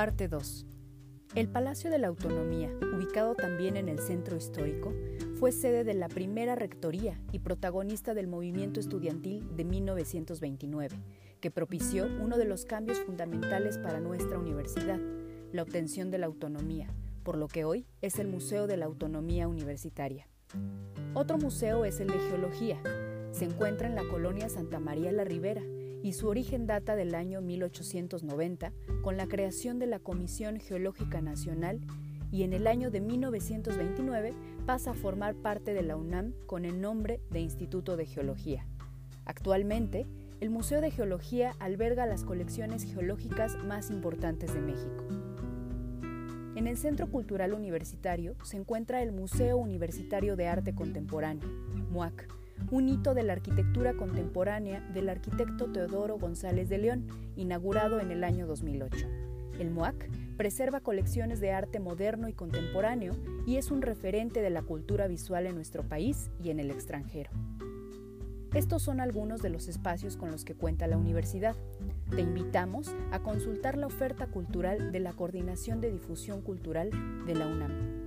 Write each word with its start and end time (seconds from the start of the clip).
Parte 0.00 0.28
2. 0.28 0.64
El 1.34 1.50
Palacio 1.50 1.90
de 1.90 1.98
la 1.98 2.08
Autonomía, 2.08 2.70
ubicado 2.96 3.34
también 3.34 3.76
en 3.76 3.90
el 3.90 3.98
centro 3.98 4.34
histórico, 4.34 4.94
fue 5.38 5.52
sede 5.52 5.84
de 5.84 5.92
la 5.92 6.08
primera 6.08 6.54
rectoría 6.54 7.20
y 7.32 7.40
protagonista 7.40 8.14
del 8.14 8.26
movimiento 8.26 8.80
estudiantil 8.80 9.54
de 9.54 9.64
1929, 9.66 10.96
que 11.42 11.50
propició 11.50 12.06
uno 12.18 12.38
de 12.38 12.46
los 12.46 12.64
cambios 12.64 12.98
fundamentales 13.00 13.76
para 13.76 14.00
nuestra 14.00 14.38
universidad, 14.38 14.98
la 15.52 15.64
obtención 15.64 16.10
de 16.10 16.16
la 16.16 16.28
autonomía, 16.28 16.88
por 17.22 17.36
lo 17.36 17.46
que 17.46 17.66
hoy 17.66 17.86
es 18.00 18.18
el 18.18 18.28
Museo 18.28 18.66
de 18.66 18.78
la 18.78 18.86
Autonomía 18.86 19.48
Universitaria. 19.48 20.26
Otro 21.12 21.36
museo 21.36 21.84
es 21.84 22.00
el 22.00 22.08
de 22.08 22.20
Geología. 22.20 22.80
Se 23.32 23.44
encuentra 23.44 23.86
en 23.86 23.96
la 23.96 24.08
colonia 24.08 24.48
Santa 24.48 24.80
María 24.80 25.12
la 25.12 25.24
Ribera 25.24 25.60
y 26.02 26.12
su 26.12 26.28
origen 26.28 26.66
data 26.66 26.96
del 26.96 27.14
año 27.14 27.40
1890 27.40 28.72
con 29.02 29.16
la 29.16 29.26
creación 29.26 29.78
de 29.78 29.86
la 29.86 29.98
Comisión 29.98 30.58
Geológica 30.58 31.20
Nacional 31.20 31.80
y 32.32 32.44
en 32.44 32.52
el 32.52 32.66
año 32.66 32.90
de 32.90 33.00
1929 33.00 34.34
pasa 34.66 34.92
a 34.92 34.94
formar 34.94 35.34
parte 35.34 35.74
de 35.74 35.82
la 35.82 35.96
UNAM 35.96 36.32
con 36.46 36.64
el 36.64 36.80
nombre 36.80 37.20
de 37.30 37.40
Instituto 37.40 37.96
de 37.96 38.06
Geología. 38.06 38.66
Actualmente, 39.24 40.06
el 40.40 40.50
Museo 40.50 40.80
de 40.80 40.90
Geología 40.90 41.54
alberga 41.58 42.06
las 42.06 42.24
colecciones 42.24 42.84
geológicas 42.84 43.56
más 43.64 43.90
importantes 43.90 44.54
de 44.54 44.60
México. 44.60 45.04
En 46.56 46.66
el 46.66 46.76
Centro 46.76 47.08
Cultural 47.10 47.52
Universitario 47.52 48.34
se 48.42 48.56
encuentra 48.56 49.02
el 49.02 49.12
Museo 49.12 49.56
Universitario 49.56 50.36
de 50.36 50.48
Arte 50.48 50.74
Contemporáneo, 50.74 51.48
MUAC, 51.90 52.39
un 52.70 52.88
hito 52.88 53.14
de 53.14 53.22
la 53.22 53.32
arquitectura 53.32 53.94
contemporánea 53.94 54.80
del 54.92 55.08
arquitecto 55.08 55.70
Teodoro 55.70 56.18
González 56.18 56.68
de 56.68 56.78
León, 56.78 57.06
inaugurado 57.36 58.00
en 58.00 58.10
el 58.10 58.24
año 58.24 58.46
2008. 58.46 59.06
El 59.58 59.70
MUAC 59.70 60.08
preserva 60.36 60.80
colecciones 60.80 61.40
de 61.40 61.52
arte 61.52 61.80
moderno 61.80 62.28
y 62.28 62.32
contemporáneo 62.32 63.12
y 63.46 63.56
es 63.56 63.70
un 63.70 63.82
referente 63.82 64.40
de 64.40 64.50
la 64.50 64.62
cultura 64.62 65.06
visual 65.06 65.46
en 65.46 65.54
nuestro 65.54 65.82
país 65.82 66.30
y 66.42 66.50
en 66.50 66.60
el 66.60 66.70
extranjero. 66.70 67.30
Estos 68.54 68.82
son 68.82 69.00
algunos 69.00 69.42
de 69.42 69.50
los 69.50 69.68
espacios 69.68 70.16
con 70.16 70.32
los 70.32 70.44
que 70.44 70.54
cuenta 70.54 70.88
la 70.88 70.96
universidad. 70.96 71.54
Te 72.10 72.22
invitamos 72.22 72.92
a 73.12 73.20
consultar 73.20 73.76
la 73.76 73.86
oferta 73.86 74.26
cultural 74.26 74.90
de 74.90 75.00
la 75.00 75.12
Coordinación 75.12 75.80
de 75.80 75.92
Difusión 75.92 76.40
Cultural 76.40 76.90
de 77.26 77.34
la 77.34 77.46
UNAM. 77.46 77.99